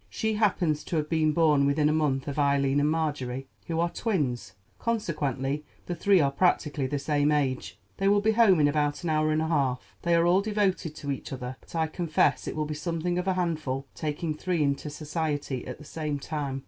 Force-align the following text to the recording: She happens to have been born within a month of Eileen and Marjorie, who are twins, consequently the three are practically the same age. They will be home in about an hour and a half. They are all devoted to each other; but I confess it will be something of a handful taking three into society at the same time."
She 0.09 0.33
happens 0.33 0.83
to 0.85 0.95
have 0.95 1.09
been 1.09 1.31
born 1.31 1.67
within 1.67 1.87
a 1.87 1.93
month 1.93 2.27
of 2.27 2.39
Eileen 2.39 2.79
and 2.79 2.89
Marjorie, 2.89 3.45
who 3.67 3.79
are 3.79 3.89
twins, 3.91 4.53
consequently 4.79 5.63
the 5.85 5.93
three 5.93 6.19
are 6.19 6.31
practically 6.31 6.87
the 6.87 6.97
same 6.97 7.31
age. 7.31 7.77
They 7.97 8.07
will 8.07 8.19
be 8.19 8.31
home 8.31 8.59
in 8.59 8.67
about 8.67 9.03
an 9.03 9.11
hour 9.11 9.31
and 9.31 9.43
a 9.43 9.47
half. 9.47 9.79
They 10.01 10.15
are 10.15 10.25
all 10.25 10.41
devoted 10.41 10.95
to 10.95 11.11
each 11.11 11.31
other; 11.31 11.57
but 11.61 11.75
I 11.75 11.85
confess 11.85 12.47
it 12.47 12.55
will 12.55 12.65
be 12.65 12.73
something 12.73 13.19
of 13.19 13.27
a 13.27 13.33
handful 13.35 13.85
taking 13.93 14.33
three 14.33 14.63
into 14.63 14.89
society 14.89 15.67
at 15.67 15.77
the 15.77 15.85
same 15.85 16.17
time." 16.17 16.59